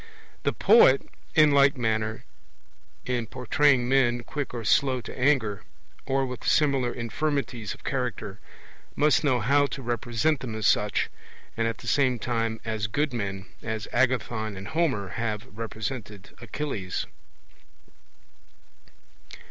[0.41, 2.23] The poet in like manner,
[3.05, 5.61] in portraying men quick or slow to anger,
[6.07, 8.39] or with similar infirmities of character,
[8.95, 11.11] must know how to represent them as such,
[11.55, 17.05] and at the same time as good men, as Agathon and Homer have represented Achilles.